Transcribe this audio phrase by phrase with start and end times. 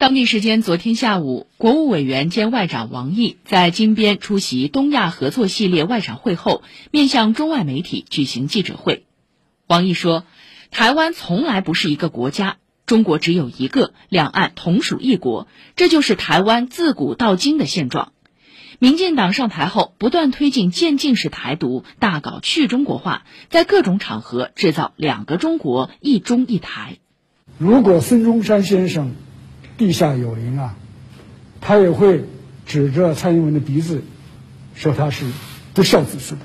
[0.00, 9.04] 当地时间昨天下午，国务委员兼外长王毅在金边出席东亚合作系列外长会后，面向中外媒体举行记者会。
[9.66, 10.24] 王毅说
[10.72, 18.14] ：“台湾从来不是一个国家，中国只有一个，两岸同属一国，这就是台湾自古到今的现状。
[18.78, 26.96] 民进党上台后，不断推进渐进式台独，大搞去中国化，在各种场合制造两个中国、一中一台。
[27.58, 29.12] 如果孙中山先生。”
[29.80, 30.76] 地下有灵啊，
[31.62, 32.26] 他也会
[32.66, 34.02] 指着蔡英文的鼻子，
[34.74, 35.24] 说他是
[35.72, 36.38] 不孝子孙。